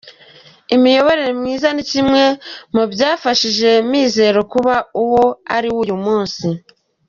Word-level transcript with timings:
Imiyoborere 0.75 1.31
myiza 1.41 1.67
ni 1.73 1.83
kimwe 1.91 2.23
mu 2.75 2.83
byafashije 2.91 3.69
Mizero 3.89 4.39
kuba 4.51 4.75
uwo 5.03 5.25
ari 5.55 5.69
uyu 5.81 5.95
munsi. 6.05 6.45